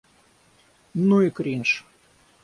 [0.95, 1.75] Ну и кринж!